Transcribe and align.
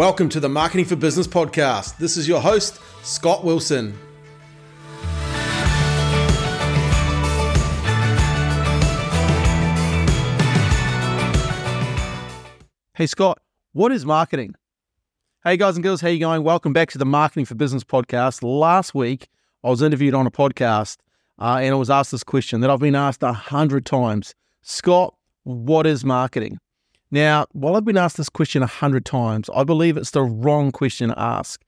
Welcome 0.00 0.30
to 0.30 0.40
the 0.40 0.48
Marketing 0.48 0.86
for 0.86 0.96
Business 0.96 1.26
podcast. 1.26 1.98
This 1.98 2.16
is 2.16 2.26
your 2.26 2.40
host, 2.40 2.80
Scott 3.02 3.44
Wilson. 3.44 3.92
Hey 12.94 13.06
Scott, 13.06 13.42
what 13.72 13.92
is 13.92 14.06
marketing? 14.06 14.54
Hey 15.44 15.58
guys 15.58 15.76
and 15.76 15.84
girls, 15.84 16.00
how 16.00 16.08
you 16.08 16.18
going? 16.18 16.44
Welcome 16.44 16.72
back 16.72 16.88
to 16.92 16.96
the 16.96 17.04
Marketing 17.04 17.44
for 17.44 17.54
Business 17.54 17.84
podcast. 17.84 18.42
Last 18.42 18.94
week, 18.94 19.28
I 19.62 19.68
was 19.68 19.82
interviewed 19.82 20.14
on 20.14 20.26
a 20.26 20.30
podcast 20.30 20.96
uh, 21.38 21.58
and 21.60 21.74
I 21.74 21.76
was 21.76 21.90
asked 21.90 22.12
this 22.12 22.24
question 22.24 22.62
that 22.62 22.70
I've 22.70 22.80
been 22.80 22.94
asked 22.94 23.22
a 23.22 23.34
hundred 23.34 23.84
times. 23.84 24.34
Scott, 24.62 25.14
what 25.42 25.86
is 25.86 26.06
marketing? 26.06 26.58
Now, 27.10 27.46
while 27.52 27.74
I've 27.74 27.84
been 27.84 27.96
asked 27.96 28.16
this 28.16 28.28
question 28.28 28.62
a 28.62 28.66
hundred 28.66 29.04
times, 29.04 29.50
I 29.54 29.64
believe 29.64 29.96
it's 29.96 30.12
the 30.12 30.22
wrong 30.22 30.70
question 30.70 31.08
to 31.08 31.18
ask. 31.18 31.60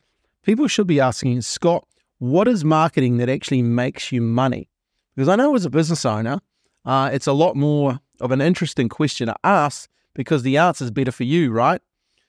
People 0.42 0.68
should 0.68 0.86
be 0.86 1.00
asking, 1.00 1.40
Scott, 1.42 1.86
what 2.18 2.46
is 2.46 2.64
marketing 2.64 3.16
that 3.16 3.28
actually 3.28 3.62
makes 3.62 4.12
you 4.12 4.20
money? 4.20 4.68
Because 5.16 5.28
I 5.28 5.36
know 5.36 5.54
as 5.56 5.64
a 5.64 5.70
business 5.70 6.04
owner, 6.04 6.38
uh, 6.84 7.10
it's 7.12 7.26
a 7.26 7.32
lot 7.32 7.56
more 7.56 7.98
of 8.20 8.30
an 8.30 8.40
interesting 8.40 8.88
question 8.88 9.26
to 9.26 9.34
ask 9.42 9.90
because 10.14 10.44
the 10.44 10.58
answer 10.58 10.84
is 10.84 10.90
better 10.90 11.10
for 11.10 11.24
you, 11.24 11.50
right? 11.50 11.80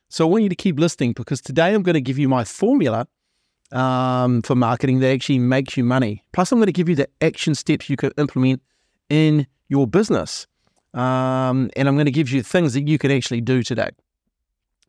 So 0.09 0.27
I 0.27 0.29
want 0.29 0.43
you 0.43 0.49
to 0.49 0.55
keep 0.55 0.79
listening 0.79 1.13
because 1.13 1.41
today 1.41 1.73
I'm 1.73 1.83
going 1.83 1.93
to 1.93 2.01
give 2.01 2.17
you 2.17 2.27
my 2.27 2.43
formula 2.43 3.07
um, 3.71 4.41
for 4.41 4.55
marketing 4.55 4.99
that 4.99 5.11
actually 5.11 5.39
makes 5.39 5.77
you 5.77 5.83
money. 5.83 6.23
Plus, 6.33 6.51
I'm 6.51 6.59
going 6.59 6.67
to 6.67 6.71
give 6.71 6.89
you 6.89 6.95
the 6.95 7.09
action 7.21 7.55
steps 7.55 7.89
you 7.89 7.97
can 7.97 8.11
implement 8.17 8.61
in 9.09 9.47
your 9.69 9.87
business. 9.87 10.47
Um, 10.93 11.69
and 11.75 11.87
I'm 11.87 11.95
going 11.95 12.05
to 12.05 12.11
give 12.11 12.31
you 12.31 12.43
things 12.43 12.73
that 12.73 12.87
you 12.87 12.97
can 12.97 13.11
actually 13.11 13.41
do 13.41 13.63
today. 13.63 13.89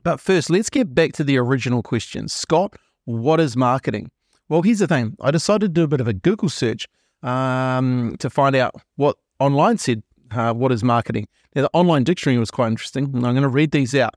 But 0.03 0.21
first, 0.21 0.51
let's 0.51 0.69
get 0.69 0.95
back 0.95 1.13
to 1.15 1.25
the 1.25 1.39
original 1.39 1.83
question 1.83 2.29
Scott, 2.29 2.75
what 3.07 3.41
is 3.41 3.57
marketing? 3.57 4.11
Well, 4.49 4.63
here's 4.63 4.81
the 4.81 4.87
thing 4.87 5.17
I 5.21 5.31
decided 5.31 5.75
to 5.75 5.81
do 5.81 5.85
a 5.85 5.89
bit 5.89 6.01
of 6.01 6.09
a 6.09 6.13
Google 6.13 6.51
search 6.51 6.87
um, 7.23 8.17
to 8.19 8.29
find 8.29 8.55
out 8.55 8.75
what 8.97 9.17
online 9.41 9.79
said 9.79 10.03
uh, 10.31 10.53
what 10.53 10.73
is 10.73 10.85
marketing. 10.85 11.27
Now, 11.55 11.63
the 11.63 11.71
online 11.73 12.05
dictionary 12.05 12.39
was 12.39 12.51
quite 12.51 12.69
interesting, 12.69 13.05
and 13.05 13.27
I'm 13.27 13.35
going 13.35 13.43
to 13.43 13.49
read 13.49 13.71
these 13.71 13.95
out. 13.95 14.15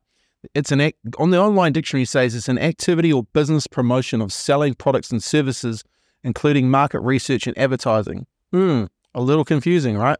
It's 0.53 0.71
an 0.71 0.81
act, 0.81 0.97
on 1.17 1.31
the 1.31 1.39
online 1.39 1.73
dictionary 1.73 2.05
says 2.05 2.35
it's 2.35 2.49
an 2.49 2.59
activity 2.59 3.11
or 3.11 3.23
business 3.23 3.67
promotion 3.67 4.21
of 4.21 4.31
selling 4.31 4.73
products 4.73 5.11
and 5.11 5.21
services, 5.23 5.83
including 6.23 6.69
market 6.69 6.99
research 7.01 7.47
and 7.47 7.57
advertising. 7.57 8.25
Hmm, 8.51 8.85
a 9.13 9.21
little 9.21 9.45
confusing, 9.45 9.97
right? 9.97 10.17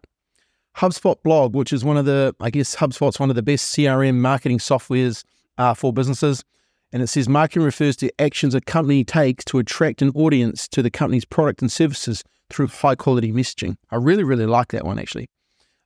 HubSpot 0.78 1.22
blog, 1.23 1.56
which 1.56 1.73
is 1.73 1.83
one 1.83 1.97
of 1.97 2.06
the, 2.06 2.36
I 2.39 2.52
guess 2.52 2.75
HubSpot's 2.75 3.20
one 3.20 3.30
of 3.30 3.36
the 3.36 3.42
best 3.42 3.75
CRM 3.75 4.16
marketing 4.16 4.59
softwares 4.59 5.23
uh, 5.58 5.73
for 5.73 5.92
businesses. 5.92 6.44
And 6.94 7.02
it 7.02 7.08
says 7.08 7.28
marketing 7.28 7.64
refers 7.64 7.95
to 7.97 8.11
actions 8.22 8.53
a 8.53 8.61
company 8.61 9.03
takes 9.03 9.44
to 9.45 9.58
attract 9.58 10.02
an 10.02 10.11
audience 10.11 10.67
to 10.70 10.81
the 10.81 10.92
company's 10.92 11.25
product 11.25 11.61
and 11.61 11.72
services 11.72 12.23
through 12.50 12.67
high 12.67 12.95
quality 12.95 13.31
messaging. 13.31 13.75
I 13.92 13.95
really, 13.95 14.23
really 14.23 14.45
like 14.45 14.70
that 14.70 14.86
one 14.86 15.00
actually. 15.00 15.30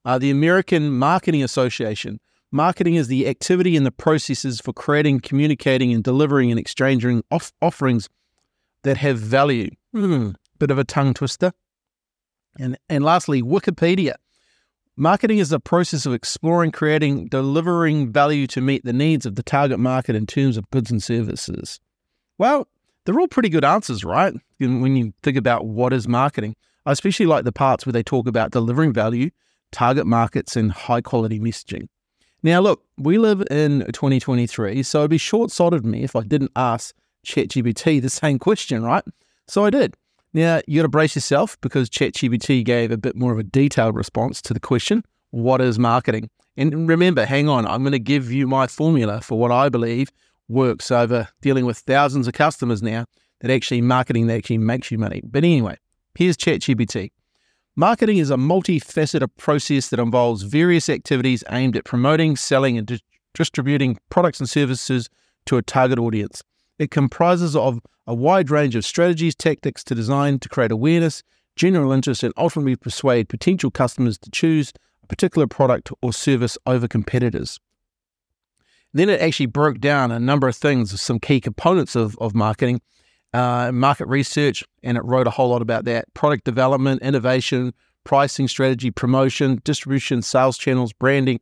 Uh, 0.03 0.17
the 0.17 0.29
American 0.29 0.91
Marketing 0.91 1.43
Association. 1.43 2.19
Marketing 2.51 2.95
is 2.95 3.07
the 3.07 3.27
activity 3.27 3.77
and 3.77 3.85
the 3.85 3.91
processes 3.91 4.59
for 4.59 4.73
creating, 4.73 5.21
communicating, 5.21 5.93
and 5.93 6.03
delivering 6.03 6.51
and 6.51 6.59
exchanging 6.59 7.23
off- 7.31 7.53
offerings 7.61 8.09
that 8.83 8.97
have 8.97 9.17
value. 9.17 9.69
Mm, 9.95 10.35
bit 10.59 10.69
of 10.69 10.77
a 10.77 10.83
tongue 10.83 11.13
twister. 11.13 11.53
And, 12.59 12.77
and 12.89 13.05
lastly, 13.05 13.41
Wikipedia. 13.41 14.15
Marketing 14.97 15.37
is 15.37 15.49
the 15.49 15.59
process 15.59 16.05
of 16.05 16.13
exploring, 16.13 16.71
creating, 16.71 17.27
delivering 17.27 18.11
value 18.11 18.45
to 18.47 18.61
meet 18.61 18.83
the 18.83 18.93
needs 18.93 19.25
of 19.25 19.35
the 19.35 19.43
target 19.43 19.79
market 19.79 20.15
in 20.15 20.27
terms 20.27 20.57
of 20.57 20.69
goods 20.69 20.91
and 20.91 21.01
services. 21.01 21.79
Well, 22.37 22.67
they're 23.05 23.19
all 23.19 23.27
pretty 23.27 23.49
good 23.49 23.65
answers, 23.65 24.03
right? 24.03 24.33
When 24.59 24.95
you 24.95 25.13
think 25.23 25.37
about 25.37 25.65
what 25.65 25.93
is 25.93 26.07
marketing. 26.07 26.55
I 26.85 26.91
especially 26.91 27.25
like 27.25 27.45
the 27.45 27.51
parts 27.51 27.85
where 27.85 27.93
they 27.93 28.03
talk 28.03 28.27
about 28.27 28.51
delivering 28.51 28.93
value 28.93 29.31
target 29.71 30.05
markets, 30.05 30.55
and 30.55 30.71
high 30.71 31.01
quality 31.01 31.39
messaging. 31.39 31.87
Now, 32.43 32.59
look, 32.59 32.83
we 32.97 33.17
live 33.17 33.41
in 33.51 33.85
2023, 33.91 34.83
so 34.83 34.99
it'd 34.99 35.11
be 35.11 35.17
short 35.17 35.51
sighted 35.51 35.79
of 35.79 35.85
me 35.85 36.03
if 36.03 36.15
I 36.15 36.21
didn't 36.21 36.51
ask 36.55 36.95
ChatGPT 37.25 38.01
the 38.01 38.09
same 38.09 38.39
question, 38.39 38.83
right? 38.83 39.03
So 39.47 39.65
I 39.65 39.69
did. 39.69 39.95
Now, 40.33 40.61
you 40.65 40.79
got 40.79 40.83
to 40.83 40.89
brace 40.89 41.15
yourself 41.15 41.57
because 41.61 41.89
ChatGPT 41.89 42.63
gave 42.63 42.91
a 42.91 42.97
bit 42.97 43.15
more 43.15 43.33
of 43.33 43.39
a 43.39 43.43
detailed 43.43 43.95
response 43.95 44.41
to 44.43 44.53
the 44.53 44.59
question 44.59 45.03
what 45.31 45.61
is 45.61 45.79
marketing? 45.79 46.29
And 46.57 46.87
remember, 46.87 47.25
hang 47.25 47.47
on, 47.47 47.65
I'm 47.65 47.83
going 47.83 47.93
to 47.93 47.99
give 47.99 48.31
you 48.31 48.47
my 48.47 48.67
formula 48.67 49.21
for 49.21 49.39
what 49.39 49.51
I 49.51 49.69
believe 49.69 50.09
works 50.49 50.91
over 50.91 51.29
dealing 51.41 51.65
with 51.65 51.77
thousands 51.77 52.27
of 52.27 52.33
customers 52.33 52.83
now 52.83 53.05
that 53.39 53.49
actually 53.49 53.81
marketing 53.81 54.27
that 54.27 54.35
actually 54.35 54.57
makes 54.57 54.91
you 54.91 54.97
money. 54.97 55.21
But 55.23 55.45
anyway, 55.45 55.77
here's 56.15 56.35
ChatGPT. 56.35 57.11
Marketing 57.75 58.17
is 58.17 58.29
a 58.29 58.35
multifaceted 58.35 59.29
process 59.37 59.89
that 59.89 59.99
involves 59.99 60.43
various 60.43 60.89
activities 60.89 61.43
aimed 61.49 61.77
at 61.77 61.85
promoting, 61.85 62.35
selling, 62.35 62.77
and 62.77 62.85
di- 62.85 62.99
distributing 63.33 63.97
products 64.09 64.41
and 64.41 64.49
services 64.49 65.09
to 65.45 65.55
a 65.55 65.61
target 65.61 65.97
audience. 65.97 66.43
It 66.77 66.91
comprises 66.91 67.55
of 67.55 67.79
a 68.11 68.13
wide 68.13 68.49
range 68.49 68.75
of 68.75 68.83
strategies, 68.83 69.33
tactics 69.33 69.85
to 69.85 69.95
design 69.95 70.37
to 70.37 70.49
create 70.49 70.69
awareness, 70.69 71.23
general 71.55 71.93
interest, 71.93 72.23
and 72.23 72.33
ultimately 72.35 72.75
persuade 72.75 73.29
potential 73.29 73.71
customers 73.71 74.17
to 74.17 74.29
choose 74.29 74.73
a 75.01 75.07
particular 75.07 75.47
product 75.47 75.91
or 76.01 76.11
service 76.11 76.57
over 76.65 76.89
competitors. 76.89 77.57
Then 78.93 79.07
it 79.07 79.21
actually 79.21 79.45
broke 79.45 79.79
down 79.79 80.11
a 80.11 80.19
number 80.19 80.49
of 80.49 80.57
things, 80.57 80.99
some 80.99 81.21
key 81.21 81.39
components 81.39 81.95
of, 81.95 82.17
of 82.19 82.35
marketing, 82.35 82.81
uh, 83.33 83.71
market 83.71 84.07
research, 84.07 84.61
and 84.83 84.97
it 84.97 85.05
wrote 85.05 85.25
a 85.25 85.31
whole 85.31 85.47
lot 85.47 85.61
about 85.61 85.85
that 85.85 86.13
product 86.13 86.43
development, 86.43 87.01
innovation, 87.01 87.73
pricing 88.03 88.49
strategy, 88.49 88.91
promotion, 88.91 89.61
distribution, 89.63 90.21
sales 90.21 90.57
channels, 90.57 90.91
branding, 90.91 91.39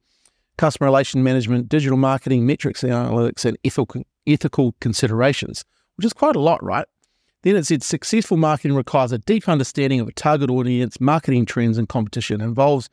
customer 0.60 0.86
relation 0.86 1.24
management, 1.24 1.68
digital 1.68 1.98
marketing, 1.98 2.46
metrics 2.46 2.84
analytics, 2.84 3.44
and 3.44 3.58
ethical, 3.66 4.04
ethical 4.28 4.76
considerations, 4.80 5.66
which 6.00 6.06
is 6.06 6.14
quite 6.14 6.38
a 6.38 6.40
lot, 6.40 6.64
right? 6.64 6.86
Then 7.44 7.58
it 7.58 7.66
said 7.66 7.84
successful 7.84 8.38
marketing 8.38 8.74
requires 8.74 9.12
a 9.12 9.18
deep 9.18 9.50
understanding 9.50 10.00
of 10.00 10.08
a 10.08 10.14
target 10.14 10.50
audience, 10.50 11.02
marketing 11.02 11.46
trends, 11.46 11.78
and 11.78 11.90
competition. 11.90 12.40
It 12.40 12.46
involves 12.46 12.90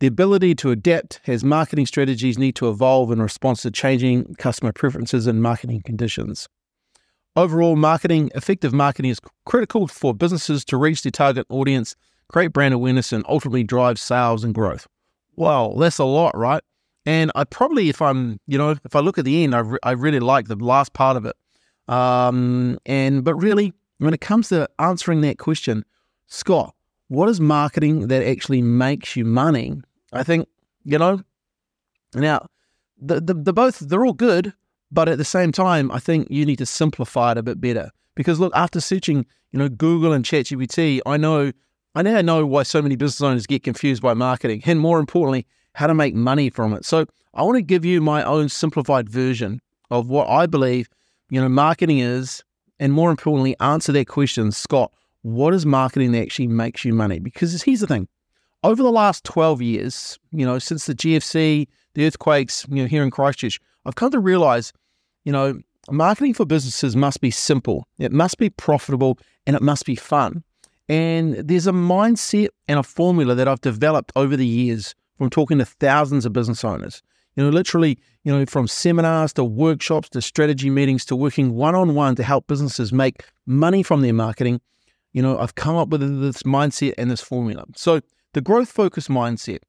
the 0.00 0.06
ability 0.06 0.54
to 0.56 0.70
adapt 0.70 1.22
as 1.26 1.42
marketing 1.42 1.86
strategies 1.86 2.36
need 2.36 2.54
to 2.56 2.68
evolve 2.68 3.10
in 3.10 3.22
response 3.22 3.62
to 3.62 3.70
changing 3.70 4.34
customer 4.34 4.70
preferences 4.70 5.26
and 5.26 5.42
marketing 5.42 5.80
conditions. 5.80 6.46
Overall, 7.36 7.74
marketing, 7.74 8.30
effective 8.34 8.74
marketing 8.74 9.12
is 9.12 9.20
critical 9.46 9.88
for 9.88 10.12
businesses 10.12 10.62
to 10.66 10.76
reach 10.76 11.04
their 11.04 11.12
target 11.12 11.46
audience, 11.48 11.96
create 12.28 12.52
brand 12.52 12.74
awareness, 12.74 13.14
and 13.14 13.24
ultimately 13.26 13.64
drive 13.64 13.98
sales 13.98 14.44
and 14.44 14.54
growth. 14.54 14.86
Wow, 15.36 15.74
that's 15.78 15.96
a 15.96 16.04
lot, 16.04 16.36
right? 16.36 16.62
And 17.06 17.32
I 17.34 17.44
probably, 17.44 17.88
if 17.88 18.02
I'm, 18.02 18.40
you 18.46 18.58
know, 18.58 18.74
if 18.84 18.94
I 18.94 19.00
look 19.00 19.16
at 19.16 19.24
the 19.24 19.42
end, 19.42 19.54
I, 19.54 19.60
re- 19.60 19.78
I 19.82 19.92
really 19.92 20.20
like 20.20 20.48
the 20.48 20.56
last 20.56 20.92
part 20.92 21.16
of 21.16 21.24
it. 21.24 21.34
Um, 21.88 22.78
and, 22.86 23.24
but 23.24 23.34
really, 23.34 23.72
when 23.98 24.14
it 24.14 24.20
comes 24.20 24.48
to 24.48 24.68
answering 24.78 25.20
that 25.22 25.38
question, 25.38 25.84
Scott, 26.26 26.74
what 27.08 27.28
is 27.28 27.40
marketing 27.40 28.08
that 28.08 28.26
actually 28.26 28.62
makes 28.62 29.16
you 29.16 29.24
money? 29.24 29.80
I 30.12 30.22
think, 30.22 30.48
you 30.84 30.98
know, 30.98 31.22
now, 32.14 32.46
the, 32.98 33.20
the, 33.20 33.34
the 33.34 33.52
both, 33.52 33.78
they're 33.78 34.04
all 34.04 34.12
good, 34.12 34.52
but 34.90 35.08
at 35.08 35.18
the 35.18 35.24
same 35.24 35.52
time, 35.52 35.90
I 35.90 35.98
think 35.98 36.28
you 36.30 36.46
need 36.46 36.58
to 36.58 36.66
simplify 36.66 37.32
it 37.32 37.38
a 37.38 37.42
bit 37.42 37.60
better. 37.60 37.90
Because 38.14 38.40
look, 38.40 38.52
after 38.56 38.80
searching, 38.80 39.26
you 39.52 39.58
know, 39.58 39.68
Google 39.68 40.12
and 40.12 40.24
ChatGPT, 40.24 41.00
I 41.06 41.16
know 41.16 41.52
I 41.94 42.02
now 42.02 42.20
know 42.20 42.44
why 42.44 42.62
so 42.62 42.82
many 42.82 42.94
business 42.94 43.22
owners 43.22 43.46
get 43.46 43.62
confused 43.62 44.02
by 44.02 44.12
marketing, 44.12 44.62
and 44.66 44.78
more 44.78 44.98
importantly, 44.98 45.46
how 45.72 45.86
to 45.86 45.94
make 45.94 46.14
money 46.14 46.50
from 46.50 46.74
it. 46.74 46.84
So 46.84 47.06
I 47.32 47.42
want 47.42 47.56
to 47.56 47.62
give 47.62 47.86
you 47.86 48.02
my 48.02 48.22
own 48.22 48.50
simplified 48.50 49.08
version 49.08 49.62
of 49.90 50.06
what 50.08 50.28
I 50.28 50.44
believe, 50.44 50.90
you 51.30 51.40
know, 51.40 51.48
marketing 51.48 51.98
is, 51.98 52.42
and 52.78 52.92
more 52.92 53.10
importantly, 53.10 53.56
answer 53.60 53.92
that 53.92 54.08
question, 54.08 54.52
Scott. 54.52 54.92
What 55.22 55.54
is 55.54 55.66
marketing 55.66 56.12
that 56.12 56.22
actually 56.22 56.46
makes 56.46 56.84
you 56.84 56.94
money? 56.94 57.18
Because 57.18 57.62
here's 57.62 57.80
the 57.80 57.86
thing: 57.86 58.08
over 58.62 58.82
the 58.82 58.92
last 58.92 59.24
12 59.24 59.62
years, 59.62 60.18
you 60.32 60.46
know, 60.46 60.58
since 60.58 60.86
the 60.86 60.94
GFC, 60.94 61.66
the 61.94 62.06
earthquakes, 62.06 62.66
you 62.68 62.82
know, 62.82 62.86
here 62.86 63.02
in 63.02 63.10
Christchurch, 63.10 63.60
I've 63.84 63.94
come 63.94 64.10
to 64.10 64.20
realize, 64.20 64.72
you 65.24 65.32
know, 65.32 65.60
marketing 65.90 66.34
for 66.34 66.44
businesses 66.44 66.96
must 66.96 67.20
be 67.20 67.30
simple, 67.30 67.86
it 67.98 68.12
must 68.12 68.38
be 68.38 68.50
profitable, 68.50 69.18
and 69.46 69.56
it 69.56 69.62
must 69.62 69.84
be 69.86 69.96
fun. 69.96 70.42
And 70.88 71.34
there's 71.34 71.66
a 71.66 71.72
mindset 71.72 72.48
and 72.68 72.78
a 72.78 72.82
formula 72.82 73.34
that 73.34 73.48
I've 73.48 73.60
developed 73.60 74.12
over 74.14 74.36
the 74.36 74.46
years 74.46 74.94
from 75.18 75.30
talking 75.30 75.58
to 75.58 75.64
thousands 75.64 76.24
of 76.24 76.32
business 76.32 76.64
owners. 76.64 77.02
You 77.36 77.44
know, 77.44 77.50
literally, 77.50 77.98
you 78.24 78.32
know, 78.32 78.44
from 78.46 78.66
seminars 78.66 79.32
to 79.34 79.44
workshops 79.44 80.08
to 80.10 80.22
strategy 80.22 80.70
meetings 80.70 81.04
to 81.06 81.16
working 81.16 81.54
one 81.54 81.74
on 81.74 81.94
one 81.94 82.16
to 82.16 82.22
help 82.22 82.46
businesses 82.46 82.92
make 82.92 83.24
money 83.46 83.82
from 83.82 84.00
their 84.00 84.14
marketing. 84.14 84.60
You 85.12 85.22
know, 85.22 85.38
I've 85.38 85.54
come 85.54 85.76
up 85.76 85.88
with 85.88 86.00
this 86.00 86.42
mindset 86.42 86.94
and 86.98 87.10
this 87.10 87.20
formula. 87.20 87.64
So, 87.76 88.00
the 88.32 88.40
growth 88.40 88.70
focused 88.70 89.08
mindset 89.08 89.60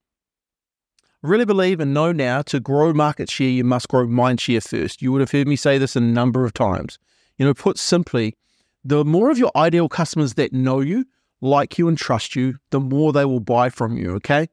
I 1.23 1.27
really 1.27 1.45
believe 1.45 1.79
and 1.79 1.95
know 1.95 2.11
now 2.11 2.43
to 2.43 2.59
grow 2.59 2.93
market 2.93 3.29
share, 3.29 3.49
you 3.49 3.63
must 3.63 3.87
grow 3.87 4.05
mind 4.05 4.39
share 4.39 4.61
first. 4.61 5.01
You 5.01 5.11
would 5.11 5.21
have 5.21 5.31
heard 5.31 5.47
me 5.47 5.55
say 5.55 5.79
this 5.79 5.95
a 5.95 5.99
number 5.99 6.45
of 6.45 6.53
times. 6.53 6.99
You 7.37 7.45
know, 7.45 7.55
put 7.55 7.79
simply, 7.79 8.35
the 8.83 9.03
more 9.03 9.31
of 9.31 9.39
your 9.39 9.51
ideal 9.55 9.89
customers 9.89 10.35
that 10.35 10.53
know 10.53 10.79
you, 10.79 11.05
like 11.41 11.79
you, 11.79 11.87
and 11.87 11.97
trust 11.97 12.35
you, 12.35 12.57
the 12.69 12.79
more 12.79 13.13
they 13.13 13.25
will 13.25 13.39
buy 13.39 13.69
from 13.69 13.97
you. 13.97 14.11
Okay. 14.15 14.47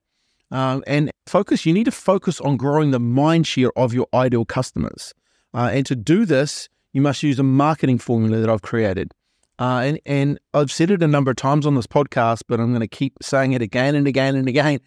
Um, 0.50 0.84
and 0.86 1.10
focus, 1.26 1.66
you 1.66 1.72
need 1.72 1.84
to 1.84 1.90
focus 1.90 2.40
on 2.40 2.56
growing 2.56 2.90
the 2.90 3.00
mind 3.00 3.46
share 3.46 3.76
of 3.78 3.92
your 3.94 4.06
ideal 4.14 4.44
customers. 4.44 5.14
Uh, 5.52 5.70
and 5.72 5.86
to 5.86 5.96
do 5.96 6.24
this, 6.24 6.68
you 6.92 7.00
must 7.00 7.22
use 7.22 7.38
a 7.38 7.42
marketing 7.42 7.98
formula 7.98 8.38
that 8.38 8.50
I've 8.50 8.62
created. 8.62 9.12
Uh, 9.58 9.82
and, 9.84 10.00
and 10.04 10.40
I've 10.52 10.72
said 10.72 10.90
it 10.90 11.02
a 11.02 11.06
number 11.06 11.30
of 11.30 11.36
times 11.36 11.66
on 11.66 11.74
this 11.74 11.86
podcast, 11.86 12.42
but 12.48 12.60
I'm 12.60 12.70
going 12.70 12.80
to 12.80 12.88
keep 12.88 13.14
saying 13.22 13.52
it 13.52 13.62
again 13.62 13.94
and 13.94 14.06
again 14.06 14.36
and 14.36 14.48
again. 14.48 14.80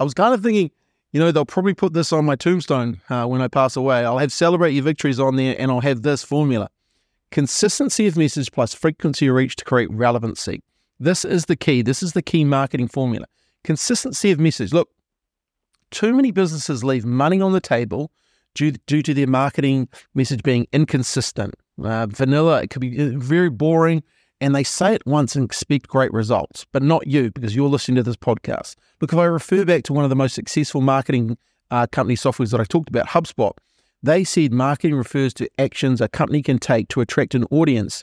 I 0.00 0.04
was 0.04 0.14
kind 0.14 0.34
of 0.34 0.42
thinking, 0.42 0.70
you 1.12 1.20
know, 1.20 1.30
they'll 1.30 1.44
probably 1.44 1.74
put 1.74 1.92
this 1.92 2.12
on 2.12 2.24
my 2.24 2.36
tombstone 2.36 3.00
uh, 3.08 3.26
when 3.26 3.40
I 3.40 3.48
pass 3.48 3.76
away. 3.76 4.04
I'll 4.04 4.18
have 4.18 4.32
celebrate 4.32 4.72
your 4.72 4.82
victories 4.82 5.20
on 5.20 5.36
there 5.36 5.54
and 5.58 5.70
I'll 5.70 5.80
have 5.80 6.02
this 6.02 6.24
formula 6.24 6.68
consistency 7.34 8.06
of 8.06 8.16
message 8.16 8.52
plus 8.52 8.72
frequency 8.72 9.26
of 9.26 9.34
reach 9.34 9.56
to 9.56 9.64
create 9.64 9.90
relevancy. 9.90 10.62
This 11.00 11.24
is 11.24 11.46
the 11.46 11.56
key. 11.56 11.82
This 11.82 12.00
is 12.00 12.12
the 12.12 12.22
key 12.22 12.44
marketing 12.44 12.86
formula. 12.86 13.26
Consistency 13.64 14.30
of 14.30 14.38
message. 14.38 14.72
Look, 14.72 14.88
too 15.94 16.12
many 16.12 16.32
businesses 16.32 16.82
leave 16.82 17.04
money 17.04 17.40
on 17.40 17.52
the 17.52 17.60
table 17.60 18.10
due, 18.54 18.72
due 18.86 19.00
to 19.02 19.14
their 19.14 19.28
marketing 19.28 19.88
message 20.14 20.42
being 20.42 20.66
inconsistent. 20.72 21.54
Uh, 21.82 22.06
vanilla, 22.06 22.62
it 22.62 22.70
could 22.70 22.80
be 22.80 23.00
uh, 23.00 23.12
very 23.16 23.48
boring, 23.48 24.02
and 24.40 24.54
they 24.54 24.64
say 24.64 24.92
it 24.92 25.06
once 25.06 25.36
and 25.36 25.44
expect 25.44 25.86
great 25.86 26.12
results, 26.12 26.66
but 26.72 26.82
not 26.82 27.06
you 27.06 27.30
because 27.30 27.54
you're 27.54 27.68
listening 27.68 27.94
to 27.96 28.02
this 28.02 28.16
podcast. 28.16 28.74
Look, 29.00 29.12
if 29.12 29.18
I 29.18 29.24
refer 29.24 29.64
back 29.64 29.84
to 29.84 29.92
one 29.92 30.04
of 30.04 30.10
the 30.10 30.16
most 30.16 30.34
successful 30.34 30.80
marketing 30.80 31.38
uh, 31.70 31.86
company 31.86 32.16
softwares 32.16 32.50
that 32.50 32.60
I 32.60 32.64
talked 32.64 32.88
about, 32.88 33.08
HubSpot, 33.08 33.52
they 34.02 34.24
said 34.24 34.52
marketing 34.52 34.96
refers 34.96 35.32
to 35.34 35.48
actions 35.58 36.00
a 36.00 36.08
company 36.08 36.42
can 36.42 36.58
take 36.58 36.88
to 36.88 37.00
attract 37.00 37.34
an 37.34 37.44
audience 37.50 38.02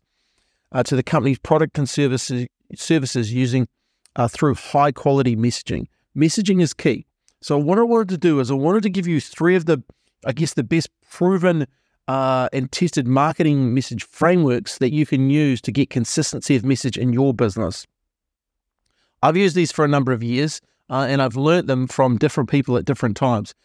uh, 0.72 0.82
to 0.84 0.96
the 0.96 1.04
company's 1.04 1.40
product 1.40 1.78
and 1.78 1.90
services, 1.90 2.48
services 2.74 3.34
using 3.34 3.68
uh, 4.16 4.30
through 4.30 4.56
high 4.56 4.92
quality 4.92 5.36
messaging. 5.36 5.88
Messaging 6.16 6.62
is 6.62 6.74
key. 6.74 7.06
So 7.42 7.58
what 7.58 7.80
I 7.80 7.84
wanted 7.84 8.10
to 8.10 8.18
do 8.18 8.40
is 8.40 8.52
I 8.52 8.56
wanted 8.56 8.84
to 8.84 8.90
give 8.90 9.08
you 9.08 9.20
three 9.20 9.56
of 9.56 9.66
the, 9.66 9.84
I 10.26 10.32
guess, 10.32 10.54
the 10.54 10.64
best 10.64 10.90
proven 11.10 11.68
uh, 12.08 12.50
and 12.54 12.72
tested 12.72 13.08
marketing 13.08 13.74
message 13.74 14.04
frameworks 14.04 14.78
that 14.78 14.94
you 14.94 15.06
can 15.06 15.30
use 15.30 15.62
to 15.62 15.72
get 15.72 15.90
consistency 15.90 16.56
of 16.56 16.64
message 16.64 16.98
in 16.98 17.14
your 17.14 17.34
business. 17.34 17.88
I've 19.24 19.38
used 19.38 19.56
these 19.56 19.72
for 19.72 19.86
a 19.86 19.88
number 19.88 20.12
of 20.12 20.24
years 20.24 20.62
uh, 20.90 21.06
and 21.10 21.22
I've 21.22 21.36
learned 21.36 21.68
them 21.68 21.88
from 21.88 22.18
different 22.18 22.50
people 22.50 22.78
at 22.78 22.86
different 22.86 23.18
times. 23.18 23.56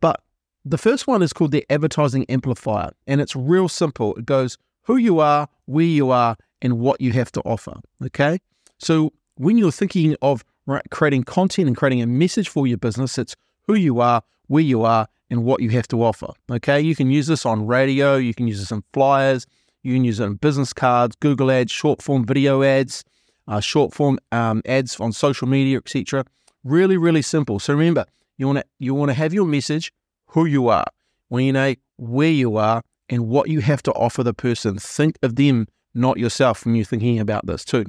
But 0.00 0.20
the 0.64 0.78
first 0.78 1.06
one 1.06 1.22
is 1.22 1.32
called 1.32 1.52
the 1.52 1.64
advertising 1.70 2.26
amplifier, 2.28 2.90
and 3.06 3.20
it's 3.20 3.36
real 3.36 3.68
simple. 3.68 4.14
It 4.16 4.26
goes 4.26 4.58
who 4.82 4.96
you 4.96 5.20
are, 5.20 5.48
where 5.66 5.84
you 5.84 6.10
are, 6.10 6.36
and 6.60 6.80
what 6.80 7.00
you 7.00 7.12
have 7.12 7.30
to 7.32 7.40
offer. 7.42 7.74
Okay. 8.04 8.40
So 8.78 9.12
when 9.36 9.58
you're 9.58 9.70
thinking 9.70 10.16
of 10.22 10.44
creating 10.90 11.24
content 11.24 11.68
and 11.68 11.76
creating 11.76 12.02
a 12.02 12.06
message 12.06 12.48
for 12.48 12.66
your 12.66 12.78
business, 12.78 13.18
it's 13.18 13.36
who 13.66 13.74
you 13.74 14.00
are, 14.00 14.22
where 14.46 14.62
you 14.62 14.82
are, 14.82 15.08
and 15.30 15.44
what 15.44 15.60
you 15.60 15.70
have 15.70 15.88
to 15.88 16.02
offer. 16.02 16.28
Okay, 16.50 16.80
you 16.80 16.94
can 16.94 17.10
use 17.10 17.26
this 17.26 17.44
on 17.44 17.66
radio, 17.66 18.16
you 18.16 18.34
can 18.34 18.46
use 18.46 18.60
this 18.60 18.70
in 18.70 18.82
flyers, 18.92 19.46
you 19.82 19.94
can 19.94 20.04
use 20.04 20.20
it 20.20 20.24
in 20.24 20.34
business 20.34 20.72
cards, 20.72 21.16
Google 21.16 21.50
ads, 21.50 21.72
short 21.72 22.02
form 22.02 22.24
video 22.24 22.62
ads, 22.62 23.04
uh, 23.48 23.60
short 23.60 23.92
form 23.92 24.18
um, 24.32 24.62
ads 24.66 24.98
on 25.00 25.12
social 25.12 25.48
media, 25.48 25.78
etc. 25.78 26.24
Really, 26.64 26.96
really 26.96 27.22
simple. 27.22 27.58
So 27.58 27.72
remember, 27.72 28.06
you 28.38 28.46
want 28.46 28.58
to 28.58 28.64
you 28.78 28.94
want 28.94 29.10
to 29.10 29.14
have 29.14 29.32
your 29.32 29.46
message, 29.46 29.92
who 30.26 30.44
you 30.44 30.68
are, 30.68 30.86
when 31.28 31.44
you 31.44 31.52
know 31.52 31.74
where 31.96 32.30
you 32.30 32.56
are, 32.56 32.82
and 33.08 33.28
what 33.28 33.48
you 33.48 33.60
have 33.60 33.82
to 33.84 33.92
offer 33.92 34.22
the 34.22 34.34
person. 34.34 34.78
Think 34.78 35.18
of 35.22 35.36
them, 35.36 35.66
not 35.94 36.18
yourself, 36.18 36.64
when 36.64 36.74
you're 36.74 36.84
thinking 36.84 37.18
about 37.18 37.46
this 37.46 37.64
too. 37.64 37.86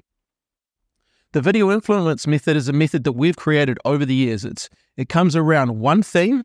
The 1.33 1.41
video 1.41 1.69
influence 1.71 2.25
method 2.25 2.55
is 2.55 2.69
a 2.69 2.73
method 2.73 3.03
that 3.03 3.11
we've 3.11 3.35
created 3.35 3.77
over 3.83 4.05
the 4.05 4.15
years. 4.15 4.45
It's 4.45 4.69
it 4.95 5.09
comes 5.09 5.35
around 5.35 5.77
one 5.77 6.01
theme, 6.01 6.43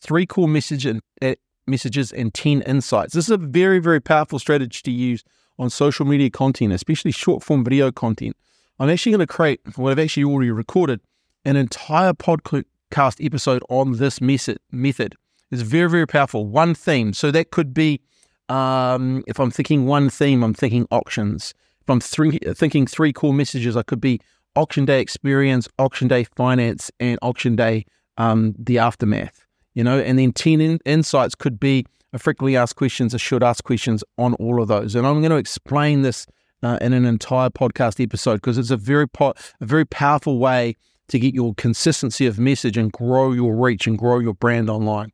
three 0.00 0.24
core 0.24 0.46
message 0.46 0.86
and, 0.86 1.02
uh, 1.20 1.34
messages, 1.66 2.12
and 2.12 2.32
ten 2.32 2.62
insights. 2.62 3.14
This 3.14 3.24
is 3.24 3.32
a 3.32 3.36
very 3.36 3.80
very 3.80 4.00
powerful 4.00 4.38
strategy 4.38 4.80
to 4.84 4.90
use 4.92 5.24
on 5.58 5.68
social 5.68 6.06
media 6.06 6.30
content, 6.30 6.72
especially 6.72 7.10
short 7.10 7.42
form 7.42 7.64
video 7.64 7.90
content. 7.90 8.36
I'm 8.78 8.88
actually 8.88 9.12
going 9.12 9.26
to 9.26 9.26
create 9.26 9.60
what 9.74 9.90
I've 9.90 9.98
actually 9.98 10.24
already 10.24 10.52
recorded 10.52 11.00
an 11.44 11.56
entire 11.56 12.12
podcast 12.12 13.24
episode 13.24 13.62
on 13.68 13.96
this 13.96 14.20
method. 14.20 14.58
Method 14.70 15.16
It's 15.50 15.62
very 15.62 15.90
very 15.90 16.06
powerful. 16.06 16.46
One 16.46 16.74
theme, 16.74 17.14
so 17.14 17.32
that 17.32 17.50
could 17.50 17.74
be 17.74 18.00
um, 18.48 19.24
if 19.26 19.40
I'm 19.40 19.50
thinking 19.50 19.86
one 19.86 20.08
theme, 20.08 20.44
I'm 20.44 20.54
thinking 20.54 20.86
auctions 20.92 21.52
I'm 21.90 22.00
three, 22.00 22.38
thinking 22.54 22.86
three 22.86 23.12
core 23.12 23.34
messages, 23.34 23.76
I 23.76 23.82
could 23.82 24.00
be 24.00 24.20
auction 24.56 24.84
day 24.84 25.00
experience, 25.00 25.68
auction 25.78 26.08
day 26.08 26.24
finance, 26.24 26.90
and 27.00 27.18
auction 27.22 27.56
day 27.56 27.84
um, 28.16 28.54
the 28.58 28.78
aftermath. 28.78 29.46
You 29.74 29.84
know, 29.84 29.98
and 29.98 30.18
then 30.18 30.32
ten 30.32 30.60
in, 30.60 30.78
insights 30.84 31.34
could 31.34 31.60
be 31.60 31.86
a 32.12 32.18
frequently 32.18 32.56
asked 32.56 32.76
questions, 32.76 33.14
a 33.14 33.18
should 33.18 33.42
ask 33.42 33.62
questions 33.62 34.02
on 34.18 34.34
all 34.34 34.60
of 34.60 34.68
those. 34.68 34.94
And 34.94 35.06
I'm 35.06 35.20
going 35.20 35.30
to 35.30 35.36
explain 35.36 36.02
this 36.02 36.26
uh, 36.62 36.78
in 36.80 36.92
an 36.92 37.04
entire 37.04 37.50
podcast 37.50 38.02
episode 38.02 38.36
because 38.36 38.58
it's 38.58 38.70
a 38.70 38.76
very 38.76 39.08
po- 39.08 39.34
a 39.60 39.66
very 39.66 39.84
powerful 39.84 40.38
way 40.38 40.74
to 41.08 41.18
get 41.18 41.34
your 41.34 41.54
consistency 41.54 42.26
of 42.26 42.38
message 42.38 42.76
and 42.76 42.92
grow 42.92 43.32
your 43.32 43.54
reach 43.54 43.86
and 43.86 43.98
grow 43.98 44.18
your 44.18 44.34
brand 44.34 44.70
online. 44.70 45.12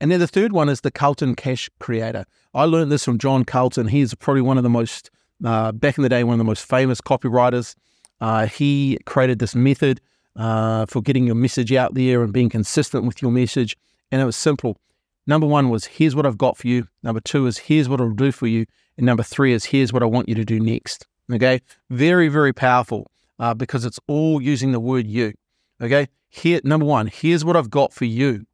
And 0.00 0.10
then 0.10 0.20
the 0.20 0.26
third 0.26 0.52
one 0.52 0.68
is 0.68 0.82
the 0.82 0.90
Carlton 0.90 1.34
Cash 1.34 1.70
Creator. 1.80 2.24
I 2.52 2.64
learned 2.64 2.92
this 2.92 3.04
from 3.04 3.18
John 3.18 3.44
Carlton. 3.44 3.88
He 3.88 4.00
is 4.00 4.14
probably 4.14 4.42
one 4.42 4.58
of 4.58 4.62
the 4.62 4.70
most 4.70 5.10
uh, 5.44 5.72
back 5.72 5.96
in 5.96 6.02
the 6.02 6.08
day, 6.08 6.24
one 6.24 6.34
of 6.34 6.38
the 6.38 6.44
most 6.44 6.64
famous 6.64 7.00
copywriters. 7.00 7.74
Uh, 8.20 8.46
he 8.46 8.98
created 9.06 9.38
this 9.38 9.54
method 9.54 10.00
uh, 10.36 10.86
for 10.86 11.00
getting 11.02 11.26
your 11.26 11.34
message 11.34 11.72
out 11.72 11.94
there 11.94 12.22
and 12.22 12.32
being 12.32 12.48
consistent 12.48 13.04
with 13.04 13.22
your 13.22 13.30
message. 13.30 13.76
And 14.10 14.20
it 14.20 14.24
was 14.24 14.36
simple. 14.36 14.78
Number 15.26 15.46
one 15.46 15.70
was, 15.70 15.86
here's 15.86 16.14
what 16.14 16.26
I've 16.26 16.38
got 16.38 16.56
for 16.56 16.68
you. 16.68 16.86
Number 17.02 17.20
two 17.20 17.46
is, 17.46 17.58
here's 17.58 17.88
what 17.88 18.00
I'll 18.00 18.10
do 18.10 18.30
for 18.30 18.46
you. 18.46 18.66
And 18.96 19.06
number 19.06 19.22
three 19.22 19.52
is, 19.52 19.66
here's 19.66 19.92
what 19.92 20.02
I 20.02 20.06
want 20.06 20.28
you 20.28 20.34
to 20.34 20.44
do 20.44 20.60
next. 20.60 21.06
Okay. 21.32 21.60
Very, 21.90 22.28
very 22.28 22.52
powerful 22.52 23.10
uh, 23.38 23.54
because 23.54 23.84
it's 23.84 23.98
all 24.06 24.40
using 24.40 24.72
the 24.72 24.80
word 24.80 25.06
you. 25.06 25.32
Okay. 25.80 26.08
Here, 26.28 26.60
number 26.64 26.86
one, 26.86 27.06
here's 27.06 27.44
what 27.44 27.56
I've 27.56 27.70
got 27.70 27.92
for 27.92 28.04
you. 28.04 28.46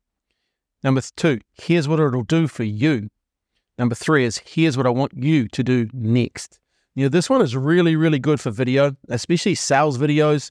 Number 0.82 1.02
two, 1.16 1.40
here's 1.52 1.88
what 1.88 2.00
it'll 2.00 2.22
do 2.22 2.46
for 2.46 2.64
you. 2.64 3.08
Number 3.78 3.94
three 3.94 4.24
is, 4.24 4.38
here's 4.38 4.76
what 4.76 4.86
I 4.86 4.90
want 4.90 5.12
you 5.14 5.48
to 5.48 5.62
do 5.62 5.88
next. 5.92 6.58
You 6.94 7.04
know, 7.04 7.08
this 7.08 7.30
one 7.30 7.40
is 7.40 7.56
really, 7.56 7.96
really 7.96 8.18
good 8.18 8.40
for 8.40 8.50
video, 8.50 8.96
especially 9.08 9.54
sales 9.54 9.96
videos, 9.96 10.50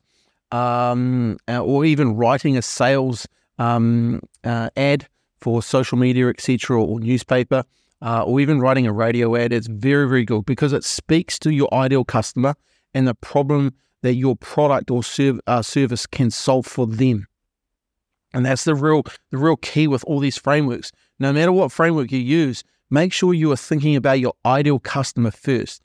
um, 0.51 1.37
uh, 1.47 1.61
or 1.61 1.85
even 1.85 2.15
writing 2.15 2.57
a 2.57 2.61
sales 2.61 3.27
um, 3.57 4.21
uh, 4.43 4.69
ad 4.77 5.07
for 5.41 5.61
social 5.61 5.97
media, 5.97 6.27
etc., 6.29 6.81
or 6.81 6.99
newspaper, 6.99 7.63
uh, 8.01 8.23
or 8.23 8.39
even 8.39 8.59
writing 8.59 8.87
a 8.87 8.93
radio 8.93 9.35
ad. 9.35 9.51
It's 9.51 9.67
very, 9.67 10.07
very 10.07 10.23
good 10.23 10.45
because 10.45 10.73
it 10.73 10.83
speaks 10.83 11.37
to 11.39 11.51
your 11.51 11.73
ideal 11.73 12.05
customer 12.05 12.55
and 12.93 13.07
the 13.07 13.15
problem 13.15 13.73
that 14.01 14.15
your 14.15 14.35
product 14.37 14.89
or 14.89 15.03
serv- 15.03 15.41
uh, 15.45 15.61
service 15.61 16.07
can 16.07 16.31
solve 16.31 16.65
for 16.65 16.87
them. 16.87 17.27
And 18.33 18.45
that's 18.45 18.63
the 18.63 18.75
real, 18.75 19.03
the 19.31 19.37
real 19.37 19.57
key 19.57 19.87
with 19.87 20.03
all 20.05 20.19
these 20.19 20.37
frameworks. 20.37 20.91
No 21.19 21.33
matter 21.33 21.51
what 21.51 21.71
framework 21.71 22.11
you 22.11 22.19
use, 22.19 22.63
make 22.89 23.11
sure 23.11 23.33
you 23.33 23.51
are 23.51 23.57
thinking 23.57 23.95
about 23.95 24.19
your 24.19 24.33
ideal 24.45 24.79
customer 24.79 25.31
first. 25.31 25.81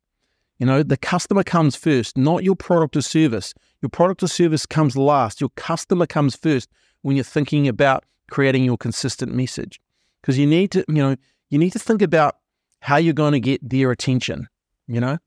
You 0.58 0.66
know, 0.66 0.82
the 0.82 0.96
customer 0.96 1.42
comes 1.42 1.74
first, 1.74 2.16
not 2.16 2.44
your 2.44 2.54
product 2.54 2.96
or 2.96 3.02
service. 3.02 3.54
Your 3.82 3.88
product 3.88 4.22
or 4.22 4.28
service 4.28 4.66
comes 4.66 4.96
last. 4.96 5.40
Your 5.40 5.50
customer 5.56 6.06
comes 6.06 6.36
first 6.36 6.70
when 7.02 7.16
you're 7.16 7.24
thinking 7.24 7.66
about 7.66 8.04
creating 8.30 8.64
your 8.64 8.78
consistent 8.78 9.34
message. 9.34 9.80
Because 10.20 10.38
you 10.38 10.46
need 10.46 10.70
to, 10.70 10.84
you 10.88 10.94
know, 11.02 11.16
you 11.50 11.58
need 11.58 11.72
to 11.72 11.78
think 11.78 12.02
about 12.02 12.36
how 12.80 12.96
you're 12.96 13.12
going 13.14 13.32
to 13.32 13.40
get 13.40 13.68
their 13.68 13.90
attention, 13.90 14.48
you 14.86 15.00
know? 15.00 15.18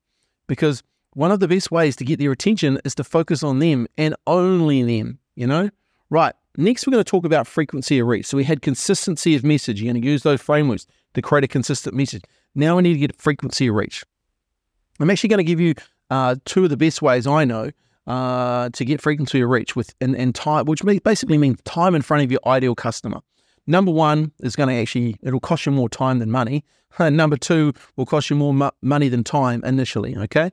Because 0.48 0.82
one 1.14 1.32
of 1.32 1.40
the 1.40 1.48
best 1.48 1.72
ways 1.72 1.96
to 1.98 2.06
get 2.06 2.20
their 2.20 2.32
attention 2.32 2.80
is 2.86 2.96
to 2.96 3.04
focus 3.04 3.44
on 3.44 3.60
them 3.60 3.88
and 3.98 4.16
only 4.26 4.84
them, 4.84 5.20
you 5.36 5.46
know? 5.46 5.70
Right. 6.10 6.34
Next, 6.56 6.88
we're 6.88 6.92
going 6.92 7.04
to 7.04 7.10
talk 7.10 7.26
about 7.26 7.48
frequency 7.48 8.00
of 8.00 8.08
reach. 8.08 8.26
So 8.26 8.38
we 8.38 8.44
had 8.44 8.62
consistency 8.62 9.36
of 9.36 9.44
message. 9.44 9.82
You're 9.82 9.94
going 9.94 10.02
to 10.02 10.08
use 10.08 10.24
those 10.24 10.42
frameworks 10.42 10.88
to 11.14 11.22
create 11.22 11.44
a 11.44 11.48
consistent 11.48 11.96
message. 11.96 12.24
Now 12.56 12.78
we 12.78 12.84
need 12.84 12.94
to 12.94 13.00
get 13.00 13.22
frequency 13.22 13.68
of 13.68 13.76
reach. 13.76 14.04
I'm 15.00 15.10
actually 15.10 15.30
going 15.30 15.38
to 15.40 15.44
give 15.44 15.60
you 15.60 15.76
uh, 16.10 16.36
two 16.46 16.64
of 16.64 16.70
the 16.70 16.78
best 16.78 17.02
ways 17.02 17.28
I 17.28 17.46
know 17.46 17.72
uh, 18.08 18.70
to 18.70 18.86
get 18.86 19.02
frequency 19.02 19.42
of 19.42 19.50
reach 19.50 19.76
with 19.76 19.94
and, 20.02 20.16
and 20.16 20.34
time, 20.34 20.66
which 20.66 20.82
basically 21.04 21.38
means 21.38 21.62
time 21.64 21.94
in 21.94 22.02
front 22.02 22.24
of 22.24 22.32
your 22.32 22.42
ideal 22.46 22.76
customer. 22.76 23.22
Number 23.68 23.92
one 23.92 24.32
is 24.40 24.56
going 24.56 24.70
to 24.70 24.76
actually 24.76 25.18
it'll 25.22 25.42
cost 25.42 25.66
you 25.66 25.74
more 25.74 25.90
time 25.90 26.20
than 26.20 26.32
money. 26.32 26.64
And 27.00 27.16
number 27.16 27.38
two 27.38 27.74
will 27.96 28.08
cost 28.08 28.32
you 28.32 28.36
more 28.36 28.56
mo- 28.56 28.72
money 28.82 29.08
than 29.08 29.24
time 29.24 29.64
initially. 29.64 30.18
Okay, 30.18 30.50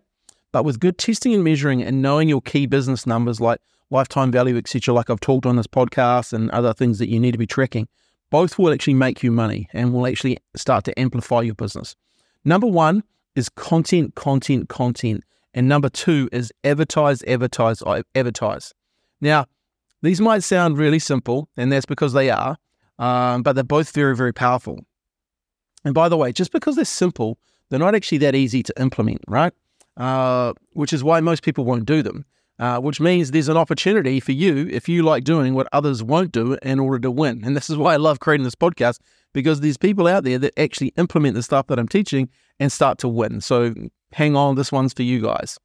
but 0.53 0.65
with 0.65 0.79
good 0.79 0.99
testing 0.99 1.33
and 1.33 1.43
measuring 1.43 1.81
and 1.81 2.03
knowing 2.03 2.29
your 2.29 2.43
key 2.43 2.67
business 2.67 3.07
numbers 3.07 3.41
like 3.41 3.61
lifetime 3.89 4.31
value, 4.31 4.59
etc., 4.59 4.93
like 4.93 5.09
I've 5.09 5.21
talked 5.21 5.47
on 5.47 5.57
this 5.57 5.69
podcast 5.69 6.35
and 6.35 6.51
other 6.51 6.75
things 6.75 6.99
that 6.99 7.09
you 7.09 7.19
need 7.19 7.33
to 7.33 7.39
be 7.39 7.47
tracking, 7.47 7.89
both 8.31 8.59
will 8.59 8.75
actually 8.75 8.95
make 8.95 9.23
you 9.23 9.31
money 9.31 9.69
and 9.73 9.95
will 9.95 10.07
actually 10.07 10.37
start 10.55 10.85
to 10.85 10.99
amplify 10.99 11.41
your 11.41 11.55
business. 11.55 11.97
Number 12.45 12.67
one 12.67 13.05
is 13.35 13.49
content, 13.49 14.15
content, 14.15 14.69
content. 14.69 15.25
And 15.55 15.69
number 15.69 15.89
two 15.89 16.29
is 16.33 16.53
advertise, 16.65 17.23
advertise, 17.25 17.83
advertise. 18.15 18.75
Now, 19.21 19.47
these 20.03 20.21
might 20.21 20.43
sound 20.43 20.77
really 20.77 20.99
simple, 20.99 21.49
and 21.57 21.73
that's 21.73 21.87
because 21.87 22.13
they 22.13 22.31
are, 22.31 22.57
um, 22.99 23.43
but 23.43 23.55
they're 23.55 23.65
both 23.65 23.93
very, 23.93 24.17
very 24.17 24.33
powerful. 24.33 24.81
And 25.85 25.95
by 25.95 26.09
the 26.09 26.17
way, 26.17 26.33
just 26.33 26.53
because 26.53 26.77
they're 26.77 26.85
simple, 26.85 27.39
they're 27.69 27.79
not 27.79 27.95
actually 27.95 28.19
that 28.19 28.35
easy 28.35 28.63
to 28.63 28.81
implement, 28.81 29.21
right? 29.29 29.53
Uh, 29.97 30.53
which 30.73 30.93
is 30.93 31.05
why 31.05 31.21
most 31.21 31.43
people 31.43 31.65
won't 31.65 31.87
do 31.87 32.03
them. 32.03 32.25
Uh, 32.57 32.79
which 32.79 33.01
means 33.01 33.33
there's 33.33 33.49
an 33.49 33.57
opportunity 33.57 34.21
for 34.21 34.31
you 34.31 34.69
if 34.71 34.89
you 34.89 35.03
like 35.03 35.25
doing 35.25 35.55
what 35.55 35.67
others 35.73 36.05
won't 36.05 36.31
do 36.31 36.57
in 36.63 36.79
order 36.79 37.01
to 37.01 37.11
win. 37.11 37.43
And 37.45 37.57
this 37.57 37.69
is 37.69 37.77
why 37.77 37.95
I 37.95 37.97
love 37.97 38.21
creating 38.21 38.45
this 38.45 38.55
podcast 38.55 39.01
because 39.35 39.61
there's 39.61 39.77
people 39.77 40.07
out 40.07 40.25
there 40.25 40.39
that 40.39 40.59
actually 40.59 40.95
implement 40.97 41.35
the 41.35 41.43
stuff 41.43 41.67
that 41.67 41.79
I'm 41.79 41.89
teaching 41.89 42.31
and 42.59 42.73
start 42.73 42.97
to 43.01 43.09
win. 43.09 43.43
So 43.43 43.75
hang 44.13 44.35
on, 44.35 44.55
this 44.55 44.73
one's 44.73 44.95
for 44.95 45.03
you 45.03 45.21
guys. 45.21 45.59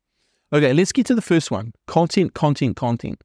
Okay, 0.52 0.74
let's 0.74 0.92
get 0.92 1.06
to 1.06 1.16
the 1.16 1.22
first 1.22 1.52
one 1.52 1.72
content, 1.88 2.34
content, 2.34 2.76
content. 2.76 3.24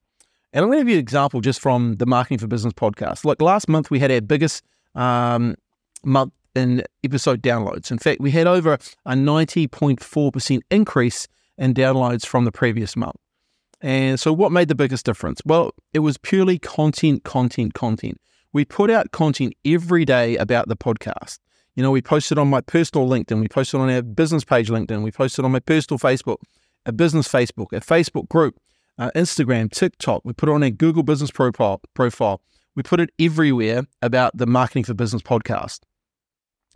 And 0.52 0.62
I'm 0.62 0.68
going 0.68 0.78
to 0.78 0.84
give 0.84 0.90
you 0.90 0.94
an 0.94 1.00
example 1.00 1.40
just 1.40 1.58
from 1.58 1.94
the 1.94 2.06
Marketing 2.06 2.38
for 2.38 2.46
Business 2.46 2.74
podcast. 2.74 3.24
Like 3.24 3.42
last 3.42 3.68
month, 3.68 3.90
we 3.90 3.98
had 3.98 4.12
our 4.12 4.20
biggest 4.20 4.62
um, 4.94 5.56
month 6.04 6.32
in 6.54 6.84
episode 7.02 7.42
downloads. 7.42 7.90
In 7.90 7.98
fact, 7.98 8.20
we 8.20 8.30
had 8.30 8.46
over 8.46 8.74
a 8.74 9.14
90.4% 9.14 10.60
increase 10.70 11.26
in 11.58 11.74
downloads 11.74 12.24
from 12.24 12.44
the 12.44 12.52
previous 12.52 12.94
month. 12.94 13.16
And 13.80 14.20
so, 14.20 14.32
what 14.32 14.52
made 14.52 14.68
the 14.68 14.74
biggest 14.74 15.04
difference? 15.04 15.42
Well, 15.44 15.72
it 15.92 15.98
was 15.98 16.16
purely 16.18 16.58
content, 16.58 17.24
content, 17.24 17.74
content. 17.74 18.20
We 18.54 18.64
put 18.64 18.88
out 18.88 19.10
content 19.10 19.54
every 19.64 20.04
day 20.04 20.36
about 20.36 20.68
the 20.68 20.76
podcast. 20.76 21.40
You 21.74 21.82
know, 21.82 21.90
we 21.90 22.00
posted 22.00 22.38
on 22.38 22.48
my 22.48 22.60
personal 22.60 23.08
LinkedIn, 23.08 23.40
we 23.40 23.48
posted 23.48 23.80
on 23.80 23.90
our 23.90 24.00
business 24.00 24.44
page 24.44 24.68
LinkedIn, 24.68 25.02
we 25.02 25.10
posted 25.10 25.44
on 25.44 25.50
my 25.50 25.58
personal 25.58 25.98
Facebook, 25.98 26.36
a 26.86 26.92
business 26.92 27.26
Facebook, 27.26 27.72
a 27.72 27.80
Facebook 27.80 28.28
group, 28.28 28.60
uh, 28.96 29.10
Instagram, 29.16 29.72
TikTok. 29.72 30.22
We 30.24 30.34
put 30.34 30.48
it 30.48 30.52
on 30.52 30.62
our 30.62 30.70
Google 30.70 31.02
Business 31.02 31.32
profile. 31.32 31.80
Profile. 31.94 32.40
We 32.76 32.84
put 32.84 33.00
it 33.00 33.10
everywhere 33.18 33.88
about 34.02 34.36
the 34.36 34.46
Marketing 34.46 34.84
for 34.84 34.94
Business 34.94 35.22
podcast. 35.22 35.80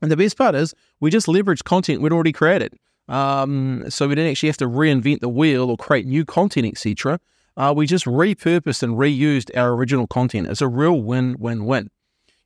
And 0.02 0.10
the 0.10 0.16
best 0.16 0.36
part 0.36 0.56
is, 0.56 0.74
we 0.98 1.12
just 1.12 1.28
leveraged 1.28 1.62
content 1.62 2.02
we'd 2.02 2.12
already 2.12 2.32
created. 2.32 2.74
Um, 3.06 3.88
so 3.88 4.08
we 4.08 4.16
didn't 4.16 4.32
actually 4.32 4.48
have 4.48 4.56
to 4.58 4.68
reinvent 4.68 5.20
the 5.20 5.28
wheel 5.28 5.70
or 5.70 5.76
create 5.76 6.06
new 6.06 6.24
content, 6.24 6.66
etc. 6.66 7.20
Uh, 7.58 7.74
we 7.76 7.86
just 7.86 8.04
repurposed 8.04 8.84
and 8.84 8.94
reused 8.94 9.50
our 9.56 9.74
original 9.74 10.06
content. 10.06 10.46
It's 10.46 10.62
a 10.62 10.68
real 10.68 11.02
win-win-win. 11.02 11.90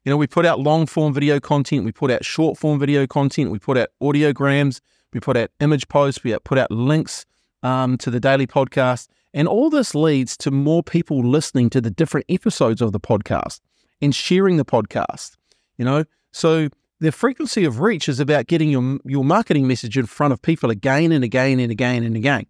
You 0.05 0.11
know, 0.11 0.17
we 0.17 0.27
put 0.27 0.47
out 0.47 0.59
long 0.59 0.87
form 0.87 1.13
video 1.13 1.39
content, 1.39 1.85
we 1.85 1.93
put 1.93 2.11
out 2.11 2.25
short 2.25 2.59
form 2.59 2.81
video 2.81 3.07
content, 3.07 3.51
we 3.51 3.59
put 3.59 3.77
out 3.77 3.91
audiograms, 4.03 4.81
we 5.13 5.21
put 5.21 5.37
out 5.37 5.51
image 5.61 5.87
posts, 5.89 6.25
we 6.25 6.37
put 6.39 6.59
out 6.59 6.71
links 6.71 7.27
um, 7.63 7.99
to 7.99 8.11
the 8.11 8.19
daily 8.19 8.47
podcast. 8.47 9.09
And 9.35 9.47
all 9.47 9.71
this 9.71 9.95
leads 9.95 10.37
to 10.39 10.51
more 10.51 10.83
people 10.83 11.23
listening 11.23 11.71
to 11.71 11.81
the 11.81 11.91
different 11.91 12.27
episodes 12.29 12.81
of 12.81 12.93
the 12.93 13.01
podcast 13.01 13.61
and 14.01 14.15
sharing 14.15 14.57
the 14.57 14.65
podcast. 14.65 15.37
You 15.77 15.85
know, 15.85 16.05
so 16.33 16.69
the 17.01 17.13
frequency 17.13 17.65
of 17.65 17.81
reach 17.81 18.09
is 18.09 18.19
about 18.19 18.47
getting 18.47 18.71
your 18.71 18.99
your 19.05 19.25
marketing 19.25 19.69
message 19.69 19.99
in 19.99 20.07
front 20.07 20.33
of 20.33 20.41
people 20.41 20.71
again 20.71 21.13
and 21.13 21.23
again 21.23 21.61
and 21.61 21.71
again 21.71 22.03
and 22.03 22.17
again. 22.17 22.47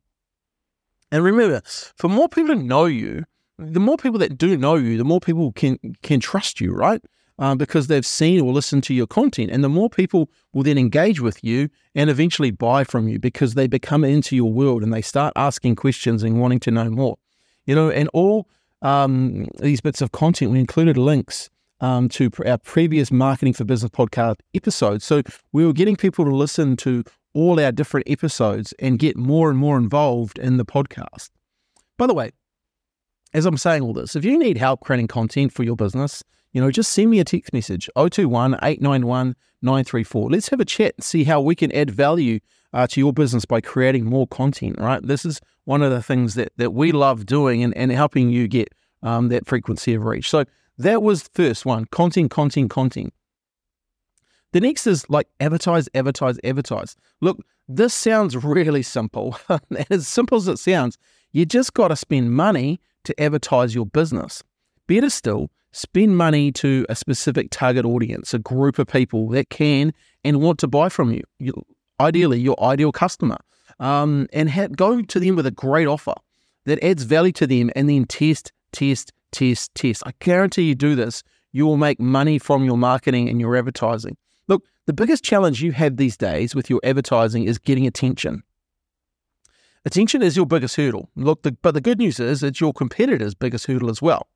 And 1.13 1.23
remember, 1.23 1.63
for 1.65 2.09
more 2.09 2.29
people 2.29 2.57
to 2.57 2.61
know 2.61 2.87
you, 2.87 3.25
the 3.59 3.79
more 3.79 3.97
people 3.97 4.19
that 4.19 4.37
do 4.37 4.57
know 4.57 4.75
you, 4.75 4.99
the 4.99 5.05
more 5.05 5.21
people 5.21 5.53
can 5.53 5.79
can 6.03 6.19
trust 6.19 6.61
you, 6.61 6.73
right? 6.73 7.01
um, 7.39 7.59
because 7.59 7.89
they've 7.89 8.07
seen 8.07 8.41
or 8.41 8.53
listened 8.53 8.85
to 8.85 8.95
your 8.95 9.07
content. 9.07 9.51
And 9.51 9.65
the 9.65 9.69
more 9.69 9.91
people 9.91 10.31
will 10.53 10.63
then 10.63 10.79
engage 10.79 11.21
with 11.21 11.43
you 11.43 11.69
and 11.95 12.11
eventually 12.11 12.53
buy 12.53 12.85
from 12.85 13.09
you 13.09 13.19
because 13.19 13.55
they 13.55 13.67
become 13.67 14.05
into 14.05 14.37
your 14.37 14.53
world 14.53 14.83
and 14.83 14.93
they 14.93 15.03
start 15.03 15.33
asking 15.35 15.77
questions 15.77 16.23
and 16.23 16.41
wanting 16.41 16.61
to 16.61 16.71
know 16.71 16.89
more. 16.89 17.19
You 17.67 17.75
know, 17.75 17.91
and 17.91 18.09
all 18.13 18.49
um, 18.83 19.49
these 19.59 19.81
bits 19.81 20.01
of 20.01 20.13
content, 20.13 20.53
we 20.53 20.61
included 20.61 20.97
links 20.97 21.51
um, 21.81 22.09
to 22.11 22.31
our 22.47 22.59
previous 22.59 23.11
Marketing 23.11 23.55
for 23.55 23.65
Business 23.65 23.91
podcast 23.91 24.37
episodes. 24.55 25.05
So 25.05 25.23
we 25.53 25.67
were 25.67 25.73
getting 25.73 25.97
people 25.97 26.25
to 26.25 26.35
listen 26.35 26.77
to 26.79 27.03
all 27.35 27.61
our 27.61 27.73
different 27.73 28.09
episodes 28.09 28.73
and 28.79 28.99
get 28.99 29.17
more 29.17 29.51
and 29.51 29.59
more 29.59 29.77
involved 29.77 30.39
in 30.39 30.57
the 30.57 30.65
podcast. 30.65 31.31
By 31.99 32.07
the 32.07 32.15
way, 32.15 32.33
as 33.35 33.47
I'm 33.47 33.57
saying 33.57 33.83
all 33.83 33.93
this, 33.93 34.15
if 34.17 34.25
you 34.25 34.39
need 34.39 34.59
help 34.59 34.81
creating 34.81 35.09
content 35.09 35.53
for 35.53 35.63
your 35.63 35.77
business, 35.77 36.23
you 36.53 36.61
know, 36.61 36.71
just 36.71 36.93
send 36.93 37.11
me 37.11 37.21
a 37.21 37.25
text 37.25 37.53
message 37.53 37.89
021 37.97 38.55
891 38.55 39.35
934. 39.63 40.31
Let's 40.31 40.49
have 40.49 40.61
a 40.61 40.65
chat 40.65 40.95
and 40.97 41.05
see 41.05 41.25
how 41.25 41.41
we 41.41 41.55
can 41.55 41.73
add 41.73 41.91
value 41.91 42.41
uh, 42.73 42.87
to 42.89 43.01
your 43.01 43.13
business 43.13 43.45
by 43.45 43.61
creating 43.61 44.05
more 44.05 44.27
content, 44.27 44.79
right? 44.79 45.03
This 45.03 45.25
is 45.25 45.41
one 45.65 45.83
of 45.83 45.91
the 45.91 46.03
things 46.03 46.35
that, 46.35 46.53
that 46.57 46.73
we 46.73 46.93
love 46.93 47.27
doing 47.27 47.63
and, 47.63 47.77
and 47.77 47.93
helping 47.93 48.31
you 48.31 48.49
get 48.49 48.69
um, 49.03 49.29
that 49.29 49.47
frequency 49.47 49.95
of 49.95 50.05
reach. 50.05 50.29
So 50.29 50.45
that 50.79 51.03
was 51.03 51.25
the 51.25 51.31
first 51.35 51.65
one 51.65 51.87
content, 51.87 52.31
content, 52.31 52.71
content. 52.71 53.13
The 54.53 54.61
next 54.61 54.87
is 54.87 55.09
like 55.09 55.29
advertise, 55.41 55.89
advertise, 55.95 56.39
advertise. 56.45 56.97
Look, 57.21 57.39
this 57.69 57.95
sounds 57.95 58.37
really 58.37 58.83
simple. 58.83 59.37
as 59.91 60.07
simple 60.07 60.39
as 60.39 60.49
it 60.49 60.59
sounds, 60.59 60.99
you 61.33 61.47
just 61.47 61.75
got 61.75 61.89
to 61.89 61.97
spend 61.97 62.33
money 62.33 62.81
to 63.05 63.21
advertise 63.21 63.75
your 63.75 63.87
business. 63.87 64.43
Better 64.87 65.11
still, 65.11 65.51
spend 65.73 66.17
money 66.17 66.53
to 66.53 66.85
a 66.89 66.95
specific 66.95 67.49
target 67.51 67.87
audience, 67.87 68.35
a 68.35 68.39
group 68.39 68.79
of 68.79 68.87
people 68.87 69.29
that 69.31 69.49
can 69.49 69.93
and 70.23 70.41
want 70.41 70.59
to 70.61 70.69
buy 70.69 70.89
from 70.89 71.13
you. 71.13 71.23
you 71.39 71.55
ideally, 71.99 72.39
your 72.39 72.63
ideal 72.63 72.93
customer, 72.93 73.39
um, 73.81 74.27
and 74.33 74.51
ha- 74.51 74.69
go 74.69 75.01
to 75.01 75.21
them 75.21 75.37
with 75.37 75.47
a 75.47 75.51
great 75.51 75.87
offer 75.87 76.15
that 76.65 76.83
adds 76.85 77.05
value 77.05 77.33
to 77.33 77.47
them, 77.47 77.71
and 77.75 77.89
then 77.89 78.05
test, 78.05 78.53
test, 78.73 79.13
test, 79.31 79.75
test. 79.75 80.03
I 80.07 80.13
guarantee 80.21 80.63
you 80.63 80.75
do 80.75 80.95
this, 80.95 81.23
you 81.53 81.67
will 81.67 81.77
make 81.77 81.99
money 81.99 82.39
from 82.39 82.65
your 82.65 82.77
marketing 82.77 83.29
and 83.29 83.41
your 83.41 83.57
advertising. 83.57 84.17
Look, 84.49 84.65
the 84.87 84.93
biggest 84.93 85.25
challenge 85.25 85.63
you 85.63 85.73
have 85.73 85.97
these 85.97 86.17
days 86.17 86.55
with 86.55 86.69
your 86.69 86.81
advertising 86.85 87.45
is 87.45 87.59
getting 87.59 87.87
attention. 87.87 88.43
Attention 89.85 90.23
is 90.23 90.37
your 90.37 90.47
biggest 90.47 90.77
hurdle. 90.77 91.09
Look, 91.17 91.43
the, 91.43 91.53
but 91.63 91.75
the 91.75 91.81
good 91.81 91.99
news 91.99 92.21
is 92.21 92.43
it's 92.43 92.61
your 92.61 92.73
competitor's 92.73 93.35
biggest 93.35 93.67
hurdle 93.67 93.91
as 93.91 94.01
well. 94.01 94.29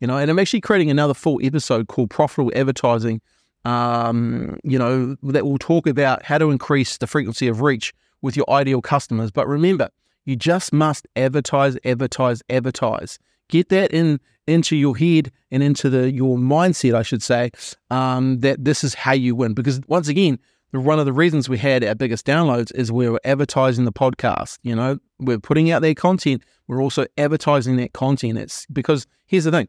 You 0.00 0.06
know, 0.06 0.16
and 0.16 0.30
I'm 0.30 0.38
actually 0.38 0.60
creating 0.60 0.90
another 0.90 1.14
full 1.14 1.40
episode 1.42 1.88
called 1.88 2.10
Profitable 2.10 2.52
Advertising. 2.54 3.20
Um, 3.64 4.58
you 4.64 4.78
know, 4.78 5.16
that 5.22 5.44
will 5.44 5.58
talk 5.58 5.86
about 5.86 6.24
how 6.24 6.38
to 6.38 6.50
increase 6.50 6.96
the 6.96 7.06
frequency 7.06 7.46
of 7.46 7.60
reach 7.60 7.92
with 8.22 8.36
your 8.36 8.48
ideal 8.50 8.80
customers. 8.80 9.30
But 9.30 9.46
remember, 9.46 9.90
you 10.24 10.36
just 10.36 10.72
must 10.72 11.06
advertise, 11.16 11.76
advertise, 11.84 12.42
advertise. 12.48 13.18
Get 13.50 13.68
that 13.70 13.92
in 13.92 14.20
into 14.46 14.76
your 14.76 14.96
head 14.96 15.30
and 15.50 15.62
into 15.62 15.90
the 15.90 16.10
your 16.10 16.36
mindset, 16.36 16.94
I 16.94 17.02
should 17.02 17.22
say, 17.22 17.50
um, 17.90 18.38
that 18.40 18.64
this 18.64 18.82
is 18.82 18.94
how 18.94 19.12
you 19.12 19.34
win. 19.34 19.54
Because 19.54 19.80
once 19.86 20.08
again, 20.08 20.38
one 20.72 20.98
of 20.98 21.06
the 21.06 21.12
reasons 21.12 21.48
we 21.48 21.58
had 21.58 21.82
our 21.84 21.94
biggest 21.94 22.26
downloads 22.26 22.72
is 22.74 22.92
we 22.92 23.08
were 23.08 23.20
advertising 23.24 23.84
the 23.84 23.92
podcast. 23.92 24.58
You 24.62 24.76
know, 24.76 24.98
we're 25.18 25.40
putting 25.40 25.70
out 25.70 25.82
their 25.82 25.94
content. 25.94 26.42
We're 26.68 26.82
also 26.82 27.06
advertising 27.18 27.76
that 27.76 27.92
content. 27.92 28.38
It's 28.38 28.66
because 28.66 29.06
here's 29.26 29.44
the 29.44 29.50
thing 29.50 29.68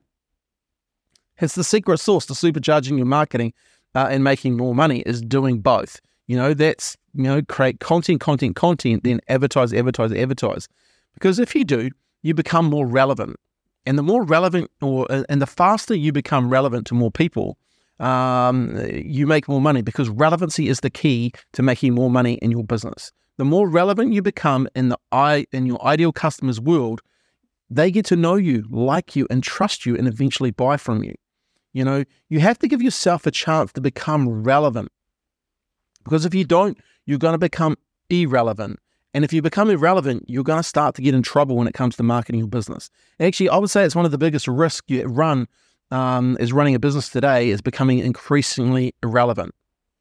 it's 1.39 1.55
the 1.55 1.63
secret 1.63 1.99
sauce 1.99 2.25
to 2.27 2.33
supercharging 2.33 2.97
your 2.97 3.07
marketing 3.07 3.53
uh, 3.95 4.07
and 4.09 4.23
making 4.23 4.57
more 4.57 4.75
money 4.75 4.99
is 5.01 5.21
doing 5.21 5.59
both. 5.59 5.99
You 6.27 6.37
know, 6.37 6.53
that's, 6.53 6.95
you 7.13 7.23
know, 7.23 7.41
create 7.41 7.79
content, 7.79 8.21
content, 8.21 8.55
content, 8.55 9.03
then 9.03 9.19
advertise, 9.27 9.73
advertise, 9.73 10.13
advertise. 10.13 10.67
Because 11.15 11.39
if 11.39 11.55
you 11.55 11.65
do, 11.65 11.89
you 12.21 12.33
become 12.33 12.65
more 12.65 12.85
relevant. 12.85 13.37
And 13.85 13.97
the 13.97 14.03
more 14.03 14.23
relevant 14.23 14.69
or 14.81 15.11
uh, 15.11 15.23
and 15.29 15.41
the 15.41 15.47
faster 15.47 15.95
you 15.95 16.11
become 16.11 16.49
relevant 16.49 16.85
to 16.87 16.93
more 16.93 17.11
people, 17.11 17.57
um, 17.99 18.79
you 18.93 19.27
make 19.27 19.47
more 19.47 19.61
money 19.61 19.81
because 19.81 20.09
relevancy 20.09 20.67
is 20.67 20.81
the 20.81 20.89
key 20.89 21.31
to 21.53 21.63
making 21.63 21.93
more 21.93 22.09
money 22.09 22.33
in 22.35 22.51
your 22.51 22.63
business. 22.63 23.11
The 23.37 23.45
more 23.45 23.67
relevant 23.67 24.13
you 24.13 24.21
become 24.21 24.67
in 24.75 24.89
the 24.89 24.97
i 25.11 25.45
in 25.51 25.65
your 25.65 25.83
ideal 25.83 26.11
customer's 26.11 26.59
world, 26.59 27.01
they 27.69 27.89
get 27.89 28.05
to 28.07 28.15
know 28.15 28.35
you, 28.35 28.65
like 28.69 29.15
you, 29.15 29.25
and 29.29 29.41
trust 29.41 29.85
you, 29.85 29.95
and 29.95 30.07
eventually 30.07 30.51
buy 30.51 30.77
from 30.77 31.03
you. 31.03 31.15
You 31.73 31.85
know, 31.85 32.03
you 32.29 32.39
have 32.39 32.59
to 32.59 32.67
give 32.67 32.81
yourself 32.81 33.25
a 33.25 33.31
chance 33.31 33.71
to 33.73 33.81
become 33.81 34.43
relevant. 34.43 34.91
Because 36.03 36.25
if 36.25 36.35
you 36.35 36.43
don't, 36.43 36.77
you're 37.05 37.17
going 37.17 37.33
to 37.33 37.37
become 37.37 37.77
irrelevant. 38.09 38.79
And 39.13 39.25
if 39.25 39.33
you 39.33 39.41
become 39.41 39.69
irrelevant, 39.69 40.25
you're 40.27 40.43
going 40.43 40.59
to 40.59 40.63
start 40.63 40.95
to 40.95 41.01
get 41.01 41.13
in 41.13 41.21
trouble 41.21 41.57
when 41.57 41.67
it 41.67 41.73
comes 41.73 41.95
to 41.97 42.03
marketing 42.03 42.39
your 42.39 42.47
business. 42.47 42.89
Actually, 43.19 43.49
I 43.49 43.57
would 43.57 43.69
say 43.69 43.83
it's 43.83 43.95
one 43.95 44.05
of 44.05 44.11
the 44.11 44.17
biggest 44.17 44.47
risks 44.47 44.85
you 44.87 45.03
run 45.03 45.47
um, 45.91 46.37
is 46.39 46.53
running 46.53 46.75
a 46.75 46.79
business 46.79 47.09
today 47.09 47.49
is 47.49 47.61
becoming 47.61 47.99
increasingly 47.99 48.95
irrelevant. 49.03 49.53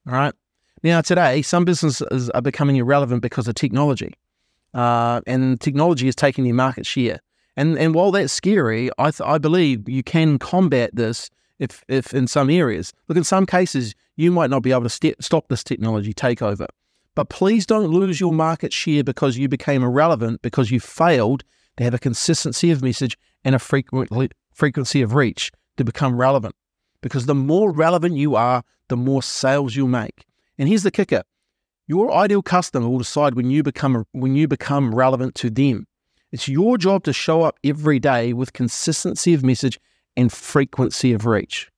All 0.07 0.15
right. 0.15 0.35
Now, 0.83 1.01
today, 1.01 1.43
some 1.43 1.65
businesses 1.65 2.31
are 2.31 2.41
becoming 2.41 2.77
irrelevant 2.77 3.23
because 3.23 3.49
of 3.49 3.55
technology. 3.55 4.15
Uh, 4.73 5.21
and 5.27 5.61
technology 5.61 6.09
is 6.09 6.15
taking 6.15 6.45
their 6.45 6.55
market 6.55 6.87
share. 6.87 7.21
And 7.57 7.77
and 7.77 7.95
while 7.95 8.13
that's 8.13 8.33
scary, 8.33 8.91
I 8.99 9.11
th- 9.11 9.29
I 9.29 9.39
believe 9.39 9.89
you 9.89 10.03
can 10.03 10.39
combat 10.39 10.95
this 10.95 11.29
if 11.59 11.85
if 11.89 12.15
in 12.15 12.29
some 12.29 12.49
areas. 12.49 12.93
Look, 13.09 13.19
in 13.19 13.25
some 13.25 13.45
cases, 13.45 13.95
you 14.17 14.31
might 14.31 14.49
not 14.49 14.63
be 14.63 14.71
able 14.71 14.85
to 14.85 14.89
st- 14.89 15.23
stop 15.23 15.49
this 15.49 15.65
technology 15.65 16.15
takeover. 16.15 16.69
But 17.15 17.29
please 17.29 17.67
don't 17.67 17.91
lose 17.91 18.21
your 18.21 18.33
market 18.33 18.73
share 18.73 19.05
because 19.05 19.37
you 19.37 19.49
became 19.49 19.83
irrelevant 19.83 20.43
because 20.43 20.71
you 20.71 20.81
failed 20.81 21.43
to 21.77 21.85
have 21.85 21.95
a 21.95 21.99
consistency 21.99 22.71
of 22.71 22.83
message 22.83 23.19
and 23.45 23.55
a 23.55 23.59
frequently, 23.59 24.31
frequency 24.53 25.03
of 25.03 25.15
reach 25.15 25.51
to 25.77 25.85
become 25.85 26.21
relevant. 26.21 26.55
Because 27.01 27.27
the 27.27 27.35
more 27.35 27.73
relevant 27.73 28.17
you 28.17 28.37
are, 28.37 28.63
the 28.89 28.97
more 28.97 29.23
sales 29.23 29.75
you'll 29.75 29.89
make. 29.89 30.27
And 30.59 30.69
here's 30.69 30.83
the 30.83 30.91
kicker: 30.91 31.23
your 31.87 32.13
ideal 32.13 32.43
customer 32.43 32.89
will 32.89 32.99
decide 32.99 33.35
when 33.35 33.51
you 33.51 33.63
become 33.63 34.05
when 34.13 34.37
you 34.37 34.47
become 34.47 34.95
relevant 34.95 35.35
to 35.37 35.51
them. 35.51 35.87
It's 36.31 36.47
your 36.47 36.79
job 36.79 37.03
to 37.05 37.13
show 37.13 37.43
up 37.43 37.59
every 37.65 37.99
day 37.99 38.33
with 38.33 38.53
consistency 38.53 39.35
of 39.35 39.43
message 39.43 39.81
and 40.17 40.33
frequency 40.33 41.13
of 41.13 41.27
reach. 41.27 41.71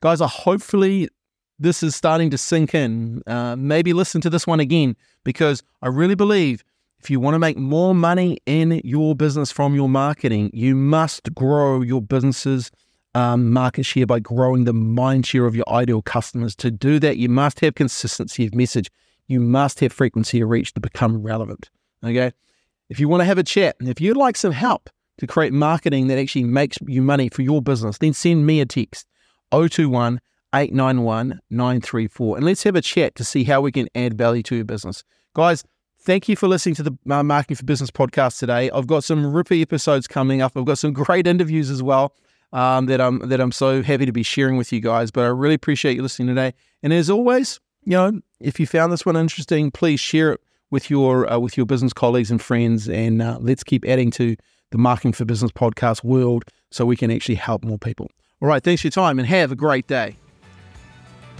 Guys, 0.00 0.20
I 0.20 0.28
hopefully 0.28 1.08
this 1.58 1.82
is 1.82 1.96
starting 1.96 2.30
to 2.30 2.38
sink 2.38 2.74
in. 2.74 3.22
Uh, 3.26 3.56
maybe 3.56 3.92
listen 3.92 4.20
to 4.20 4.30
this 4.30 4.46
one 4.46 4.60
again 4.60 4.96
because 5.24 5.62
I 5.82 5.88
really 5.88 6.14
believe 6.14 6.62
if 7.00 7.10
you 7.10 7.20
want 7.20 7.34
to 7.34 7.38
make 7.38 7.56
more 7.56 7.94
money 7.94 8.38
in 8.46 8.80
your 8.84 9.14
business 9.14 9.52
from 9.52 9.74
your 9.74 9.88
marketing, 9.88 10.50
you 10.52 10.74
must 10.74 11.32
grow 11.34 11.80
your 11.80 12.02
business's 12.02 12.70
um, 13.14 13.52
market 13.52 13.84
share 13.84 14.06
by 14.06 14.18
growing 14.18 14.64
the 14.64 14.72
mind 14.72 15.26
share 15.26 15.46
of 15.46 15.54
your 15.54 15.68
ideal 15.68 16.02
customers. 16.02 16.54
To 16.56 16.70
do 16.70 16.98
that, 17.00 17.16
you 17.16 17.28
must 17.28 17.60
have 17.60 17.74
consistency 17.74 18.46
of 18.46 18.54
message. 18.54 18.90
You 19.26 19.40
must 19.40 19.80
have 19.80 19.92
frequency 19.92 20.40
of 20.40 20.48
reach 20.48 20.74
to 20.74 20.80
become 20.80 21.22
relevant. 21.22 21.70
Okay. 22.04 22.32
If 22.88 22.98
you 22.98 23.08
want 23.08 23.20
to 23.20 23.26
have 23.26 23.38
a 23.38 23.44
chat, 23.44 23.76
and 23.80 23.88
if 23.88 24.00
you'd 24.00 24.16
like 24.16 24.36
some 24.36 24.52
help 24.52 24.88
to 25.18 25.26
create 25.26 25.52
marketing 25.52 26.06
that 26.08 26.18
actually 26.18 26.44
makes 26.44 26.78
you 26.86 27.02
money 27.02 27.28
for 27.28 27.42
your 27.42 27.60
business, 27.60 27.98
then 27.98 28.12
send 28.12 28.46
me 28.46 28.60
a 28.60 28.66
text 28.66 29.06
021 29.50 30.20
891 30.54 31.40
934 31.50 32.36
and 32.36 32.46
let's 32.46 32.62
have 32.62 32.76
a 32.76 32.80
chat 32.80 33.14
to 33.16 33.24
see 33.24 33.44
how 33.44 33.60
we 33.60 33.72
can 33.72 33.88
add 33.94 34.16
value 34.16 34.42
to 34.44 34.56
your 34.56 34.64
business. 34.64 35.04
Guys, 35.34 35.64
thank 36.00 36.28
you 36.28 36.36
for 36.36 36.48
listening 36.48 36.74
to 36.76 36.82
the 36.82 36.98
uh, 37.10 37.22
Marketing 37.22 37.56
for 37.56 37.64
Business 37.64 37.90
podcast 37.90 38.38
today. 38.38 38.70
I've 38.70 38.86
got 38.86 39.04
some 39.04 39.24
rippy 39.24 39.60
episodes 39.62 40.06
coming 40.06 40.40
up. 40.40 40.52
I've 40.56 40.64
got 40.64 40.78
some 40.78 40.92
great 41.04 41.26
interviews 41.26 41.70
as 41.70 41.82
well 41.82 42.14
um, 42.52 42.86
that 42.86 43.00
I'm 43.00 43.28
that 43.28 43.40
I'm 43.40 43.52
so 43.52 43.82
happy 43.82 44.06
to 44.06 44.12
be 44.12 44.22
sharing 44.22 44.56
with 44.56 44.72
you 44.72 44.80
guys. 44.80 45.10
But 45.10 45.24
I 45.24 45.28
really 45.28 45.54
appreciate 45.54 45.96
you 45.96 46.02
listening 46.02 46.28
today. 46.28 46.54
And 46.82 46.92
as 46.92 47.10
always, 47.10 47.60
you 47.84 47.92
know, 47.92 48.20
if 48.40 48.58
you 48.58 48.66
found 48.66 48.92
this 48.92 49.04
one 49.04 49.16
interesting, 49.16 49.70
please 49.70 50.00
share 50.00 50.32
it 50.32 50.40
with 50.70 50.90
your 50.90 51.30
uh, 51.30 51.38
with 51.38 51.56
your 51.56 51.66
business 51.66 51.92
colleagues 51.92 52.30
and 52.30 52.40
friends, 52.40 52.88
and 52.88 53.22
uh, 53.22 53.38
let's 53.40 53.64
keep 53.64 53.84
adding 53.86 54.10
to 54.12 54.36
the 54.70 54.78
Marketing 54.78 55.12
for 55.12 55.24
Business 55.24 55.52
podcast 55.52 56.04
world 56.04 56.44
so 56.70 56.84
we 56.84 56.96
can 56.96 57.10
actually 57.10 57.36
help 57.36 57.64
more 57.64 57.78
people. 57.78 58.10
All 58.40 58.48
right, 58.48 58.62
thanks 58.62 58.82
for 58.82 58.86
your 58.86 58.92
time, 58.92 59.18
and 59.18 59.26
have 59.26 59.50
a 59.50 59.56
great 59.56 59.86
day. 59.86 60.16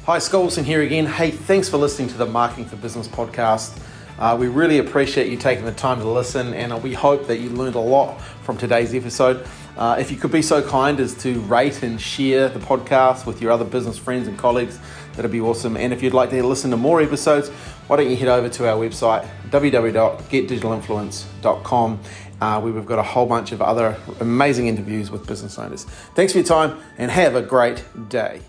Hi, 0.08 0.16
Scott 0.18 0.40
Wilson 0.40 0.64
here 0.64 0.80
again. 0.80 1.04
Hey, 1.04 1.30
thanks 1.30 1.68
for 1.68 1.76
listening 1.76 2.08
to 2.08 2.16
the 2.16 2.24
Marketing 2.24 2.64
for 2.64 2.76
Business 2.76 3.06
podcast. 3.06 3.78
Uh, 4.18 4.34
we 4.40 4.48
really 4.48 4.78
appreciate 4.78 5.30
you 5.30 5.36
taking 5.36 5.66
the 5.66 5.72
time 5.72 5.98
to 5.98 6.08
listen, 6.08 6.54
and 6.54 6.82
we 6.82 6.94
hope 6.94 7.26
that 7.26 7.40
you 7.40 7.50
learned 7.50 7.74
a 7.74 7.78
lot 7.78 8.18
from 8.42 8.56
today's 8.56 8.94
episode. 8.94 9.46
Uh, 9.76 9.98
if 10.00 10.10
you 10.10 10.16
could 10.16 10.32
be 10.32 10.40
so 10.40 10.66
kind 10.66 10.98
as 10.98 11.14
to 11.16 11.38
rate 11.40 11.82
and 11.82 12.00
share 12.00 12.48
the 12.48 12.58
podcast 12.58 13.26
with 13.26 13.42
your 13.42 13.52
other 13.52 13.66
business 13.66 13.98
friends 13.98 14.28
and 14.28 14.38
colleagues, 14.38 14.80
that'd 15.12 15.30
be 15.30 15.42
awesome. 15.42 15.76
And 15.76 15.92
if 15.92 16.02
you'd 16.02 16.14
like 16.14 16.30
to 16.30 16.42
listen 16.42 16.70
to 16.70 16.78
more 16.78 17.02
episodes, 17.02 17.50
why 17.86 17.98
don't 17.98 18.08
you 18.08 18.16
head 18.16 18.28
over 18.28 18.48
to 18.48 18.66
our 18.66 18.78
website, 18.78 19.28
www.getdigitalinfluence.com, 19.50 22.00
uh, 22.40 22.60
where 22.62 22.72
we've 22.72 22.86
got 22.86 22.98
a 22.98 23.02
whole 23.02 23.26
bunch 23.26 23.52
of 23.52 23.60
other 23.60 23.94
amazing 24.20 24.68
interviews 24.68 25.10
with 25.10 25.26
business 25.26 25.58
owners. 25.58 25.84
Thanks 26.14 26.32
for 26.32 26.38
your 26.38 26.46
time 26.46 26.78
and 26.96 27.10
have 27.10 27.34
a 27.34 27.42
great 27.42 27.84
day. 28.08 28.40